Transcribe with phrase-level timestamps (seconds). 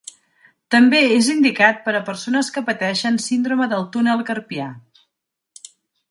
[0.75, 4.71] També és indicat per a persones que pateixen síndrome del túnel carpià.